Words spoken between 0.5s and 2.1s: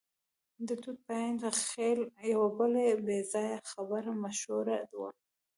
د ټوټ پاینده خېل